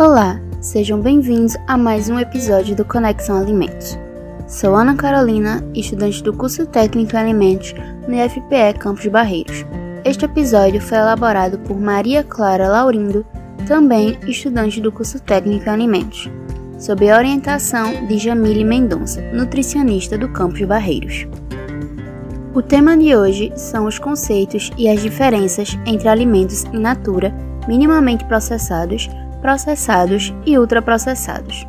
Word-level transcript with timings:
Olá, 0.00 0.40
sejam 0.62 0.98
bem-vindos 0.98 1.58
a 1.66 1.76
mais 1.76 2.08
um 2.08 2.18
episódio 2.18 2.74
do 2.74 2.86
Conexão 2.86 3.38
Alimentos. 3.38 3.98
Sou 4.48 4.74
Ana 4.74 4.94
Carolina, 4.94 5.62
estudante 5.74 6.22
do 6.22 6.32
curso 6.32 6.64
técnico 6.64 7.14
em 7.14 7.18
alimentos 7.18 7.74
no 8.08 8.14
IFPE 8.14 8.78
Campos 8.78 9.06
Barreiros. 9.08 9.62
Este 10.02 10.24
episódio 10.24 10.80
foi 10.80 10.96
elaborado 10.96 11.58
por 11.58 11.78
Maria 11.78 12.24
Clara 12.24 12.66
Laurindo, 12.66 13.26
também 13.68 14.18
estudante 14.26 14.80
do 14.80 14.90
curso 14.90 15.20
técnico 15.20 15.66
em 15.66 15.72
alimentos, 15.72 16.30
sob 16.78 17.10
a 17.10 17.18
orientação 17.18 18.06
de 18.06 18.16
Jamile 18.16 18.64
Mendonça, 18.64 19.20
nutricionista 19.34 20.16
do 20.16 20.30
Campos 20.30 20.62
Barreiros. 20.62 21.26
O 22.54 22.62
tema 22.62 22.96
de 22.96 23.14
hoje 23.14 23.52
são 23.54 23.84
os 23.84 23.98
conceitos 23.98 24.70
e 24.78 24.88
as 24.88 25.02
diferenças 25.02 25.78
entre 25.84 26.08
alimentos 26.08 26.64
in 26.72 26.78
natura, 26.78 27.34
minimamente 27.68 28.24
processados, 28.24 29.06
processados 29.40 30.34
e 30.46 30.58
ultraprocessados. 30.58 31.66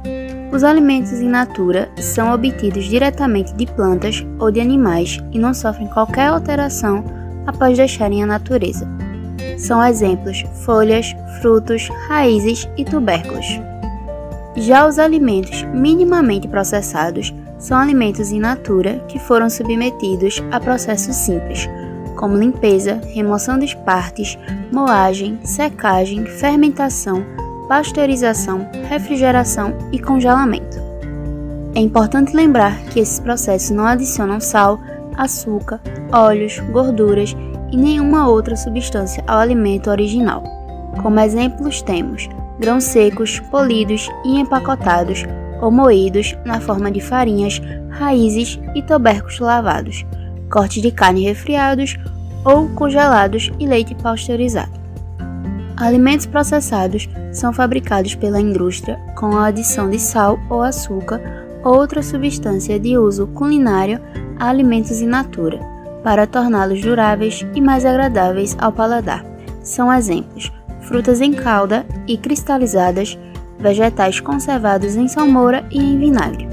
Os 0.52 0.64
alimentos 0.64 1.14
in 1.14 1.30
natura 1.30 1.90
são 1.98 2.34
obtidos 2.34 2.86
diretamente 2.86 3.54
de 3.54 3.66
plantas 3.66 4.26
ou 4.38 4.52
de 4.52 4.60
animais 4.60 5.18
e 5.32 5.40
não 5.40 5.54
sofrem 5.54 5.88
qualquer 5.88 6.28
alteração 6.28 7.04
após 7.48 7.78
deixarem 7.78 8.22
a 8.22 8.26
natureza. 8.26 8.88
São 9.58 9.84
exemplos 9.86 10.44
folhas, 10.66 11.16
frutos, 11.42 11.90
raízes 12.08 12.68
e 12.78 12.84
tubérculos. 12.84 13.46
Já 14.58 14.86
os 14.86 15.00
alimentos 15.00 15.64
minimamente 15.74 16.48
processados 16.48 17.34
são 17.58 17.78
alimentos 17.78 18.32
in 18.32 18.40
natura 18.40 19.00
que 19.08 19.20
foram 19.20 19.50
submetidos 19.50 20.44
a 20.52 20.60
processos 20.60 21.16
simples, 21.16 21.70
como 22.18 22.36
limpeza, 22.36 23.00
remoção 23.14 23.58
de 23.58 23.76
partes, 23.78 24.38
moagem, 24.72 25.40
secagem, 25.44 26.26
fermentação, 26.26 27.24
pasteurização, 27.72 28.70
refrigeração 28.90 29.74
e 29.94 29.98
congelamento. 29.98 30.78
É 31.74 31.80
importante 31.80 32.36
lembrar 32.36 32.78
que 32.88 33.00
esses 33.00 33.18
processos 33.18 33.70
não 33.70 33.86
adicionam 33.86 34.42
sal, 34.42 34.78
açúcar, 35.16 35.80
óleos, 36.12 36.60
gorduras 36.74 37.34
e 37.72 37.78
nenhuma 37.78 38.28
outra 38.28 38.58
substância 38.58 39.24
ao 39.26 39.40
alimento 39.40 39.90
original. 39.90 40.44
Como 41.02 41.18
exemplos 41.22 41.82
temos 41.82 42.28
grãos 42.60 42.84
secos, 42.84 43.40
polidos 43.40 44.10
e 44.26 44.38
empacotados 44.38 45.24
ou 45.62 45.72
moídos 45.72 46.36
na 46.44 46.60
forma 46.60 46.92
de 46.92 47.00
farinhas, 47.00 47.62
raízes 47.90 48.60
e 48.76 48.84
tubérculos 48.84 49.40
lavados, 49.40 50.06
cortes 50.52 50.82
de 50.82 50.92
carne 50.92 51.24
refriados 51.24 51.98
ou 52.44 52.68
congelados 52.72 53.50
e 53.58 53.66
leite 53.66 53.96
pasteurizado. 53.96 54.81
Alimentos 55.82 56.28
processados 56.28 57.10
são 57.34 57.52
fabricados 57.52 58.14
pela 58.14 58.40
indústria 58.40 59.00
com 59.16 59.36
a 59.36 59.48
adição 59.48 59.90
de 59.90 59.98
sal 59.98 60.40
ou 60.48 60.62
açúcar 60.62 61.20
ou 61.64 61.76
outra 61.76 62.04
substância 62.04 62.80
de 62.80 62.96
uso 63.00 63.26
culinário 63.26 64.00
a 64.38 64.48
alimentos 64.48 65.02
in 65.02 65.08
natura, 65.08 65.60
para 66.04 66.28
torná-los 66.28 66.82
duráveis 66.82 67.44
e 67.56 67.60
mais 67.60 67.84
agradáveis 67.84 68.56
ao 68.60 68.72
paladar. 68.72 69.26
São 69.64 69.92
exemplos: 69.92 70.52
frutas 70.82 71.20
em 71.20 71.34
calda 71.34 71.84
e 72.08 72.16
cristalizadas, 72.16 73.18
vegetais 73.58 74.20
conservados 74.20 74.96
em 74.96 75.08
salmoura 75.08 75.66
e 75.72 75.80
em 75.80 75.98
vinagre. 75.98 76.48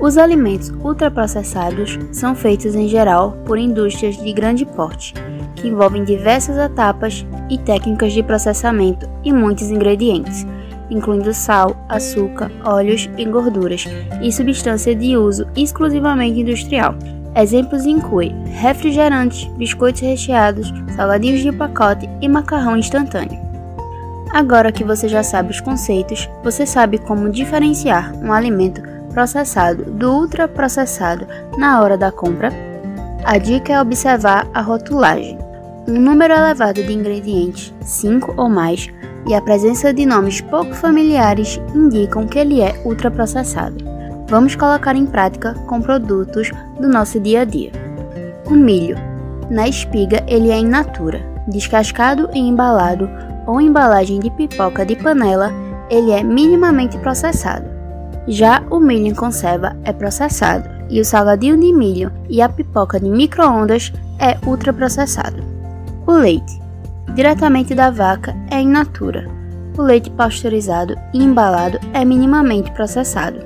Os 0.00 0.18
alimentos 0.18 0.70
ultraprocessados 0.70 2.00
são 2.10 2.34
feitos 2.34 2.74
em 2.74 2.88
geral 2.88 3.38
por 3.46 3.58
indústrias 3.58 4.16
de 4.16 4.32
grande 4.32 4.66
porte 4.66 5.14
que 5.56 5.68
envolvem 5.68 6.04
diversas 6.04 6.56
etapas 6.56 7.26
e 7.50 7.58
técnicas 7.58 8.12
de 8.12 8.22
processamento 8.22 9.08
e 9.24 9.32
muitos 9.32 9.70
ingredientes, 9.70 10.46
incluindo 10.90 11.34
sal, 11.34 11.76
açúcar, 11.88 12.50
óleos 12.64 13.10
e 13.16 13.24
gorduras, 13.24 13.84
e 14.22 14.30
substância 14.30 14.94
de 14.94 15.16
uso 15.16 15.46
exclusivamente 15.56 16.40
industrial. 16.40 16.94
Exemplos 17.34 17.84
incluem 17.84 18.34
refrigerantes, 18.46 19.46
biscoitos 19.56 20.00
recheados, 20.00 20.72
salgadinhos 20.94 21.40
de 21.40 21.52
pacote 21.52 22.08
e 22.20 22.28
macarrão 22.28 22.76
instantâneo. 22.76 23.44
Agora 24.32 24.72
que 24.72 24.84
você 24.84 25.08
já 25.08 25.22
sabe 25.22 25.50
os 25.50 25.60
conceitos, 25.60 26.28
você 26.42 26.66
sabe 26.66 26.98
como 26.98 27.30
diferenciar 27.30 28.14
um 28.16 28.32
alimento 28.32 28.82
processado 29.10 29.84
do 29.84 30.12
ultraprocessado 30.12 31.26
na 31.56 31.80
hora 31.80 31.96
da 31.96 32.12
compra? 32.12 32.52
A 33.24 33.38
dica 33.38 33.72
é 33.72 33.80
observar 33.80 34.46
a 34.52 34.60
rotulagem. 34.60 35.45
Um 35.88 36.00
número 36.00 36.34
elevado 36.34 36.82
de 36.82 36.92
ingredientes, 36.92 37.72
5 37.80 38.34
ou 38.36 38.48
mais, 38.48 38.88
e 39.28 39.34
a 39.34 39.40
presença 39.40 39.94
de 39.94 40.04
nomes 40.04 40.40
pouco 40.40 40.74
familiares 40.74 41.60
indicam 41.74 42.26
que 42.26 42.40
ele 42.40 42.60
é 42.60 42.80
ultraprocessado. 42.84 43.76
Vamos 44.28 44.56
colocar 44.56 44.96
em 44.96 45.06
prática 45.06 45.54
com 45.66 45.80
produtos 45.80 46.50
do 46.80 46.88
nosso 46.88 47.20
dia 47.20 47.42
a 47.42 47.44
dia. 47.44 47.70
O 48.46 48.54
milho. 48.54 48.96
Na 49.48 49.68
espiga, 49.68 50.24
ele 50.26 50.50
é 50.50 50.58
in 50.58 50.66
natura. 50.66 51.20
Descascado 51.46 52.28
e 52.34 52.38
embalado 52.40 53.08
ou 53.46 53.60
embalagem 53.60 54.18
de 54.18 54.30
pipoca 54.30 54.84
de 54.84 54.96
panela, 54.96 55.52
ele 55.88 56.10
é 56.10 56.22
minimamente 56.24 56.98
processado. 56.98 57.66
Já 58.26 58.60
o 58.70 58.80
milho 58.80 59.06
em 59.06 59.14
conserva 59.14 59.76
é 59.84 59.92
processado 59.92 60.68
e 60.90 61.00
o 61.00 61.04
salgadinho 61.04 61.56
de 61.56 61.72
milho 61.72 62.10
e 62.28 62.42
a 62.42 62.48
pipoca 62.48 62.98
de 62.98 63.08
micro-ondas 63.08 63.92
é 64.18 64.36
ultraprocessado. 64.44 65.55
O 66.06 66.12
leite, 66.12 66.60
diretamente 67.14 67.74
da 67.74 67.90
vaca, 67.90 68.34
é 68.50 68.60
in 68.60 68.68
natura. 68.68 69.28
O 69.76 69.82
leite 69.82 70.08
pasteurizado 70.10 70.96
e 71.12 71.22
embalado 71.22 71.78
é 71.92 72.04
minimamente 72.04 72.70
processado. 72.72 73.40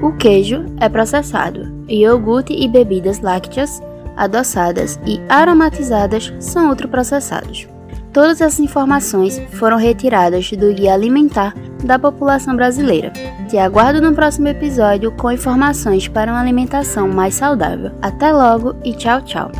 O 0.00 0.12
queijo 0.12 0.64
é 0.80 0.88
processado. 0.88 1.72
iogurte 1.88 2.52
e 2.52 2.68
bebidas 2.68 3.20
lácteas, 3.20 3.82
adoçadas 4.16 4.98
e 5.04 5.20
aromatizadas 5.28 6.32
são 6.38 6.68
ultraprocessados. 6.68 7.66
Todas 8.12 8.40
essas 8.40 8.60
informações 8.60 9.42
foram 9.54 9.76
retiradas 9.76 10.48
do 10.52 10.72
Guia 10.72 10.94
Alimentar 10.94 11.52
da 11.82 11.98
População 11.98 12.54
Brasileira. 12.54 13.12
Te 13.48 13.58
aguardo 13.58 14.00
no 14.00 14.14
próximo 14.14 14.46
episódio 14.46 15.10
com 15.12 15.32
informações 15.32 16.06
para 16.06 16.30
uma 16.30 16.40
alimentação 16.40 17.08
mais 17.08 17.34
saudável. 17.34 17.90
Até 18.00 18.32
logo 18.32 18.76
e 18.84 18.94
tchau, 18.94 19.20
tchau. 19.22 19.50